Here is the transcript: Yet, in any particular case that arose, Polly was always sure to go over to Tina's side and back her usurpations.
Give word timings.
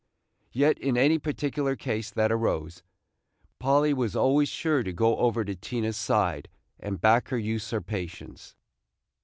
Yet, 0.51 0.79
in 0.79 0.97
any 0.97 1.19
particular 1.19 1.75
case 1.75 2.09
that 2.09 2.31
arose, 2.31 2.81
Polly 3.59 3.93
was 3.93 4.15
always 4.15 4.49
sure 4.49 4.81
to 4.81 4.91
go 4.91 5.17
over 5.17 5.45
to 5.45 5.53
Tina's 5.53 5.95
side 5.95 6.49
and 6.79 6.99
back 6.99 7.27
her 7.27 7.37
usurpations. 7.37 8.55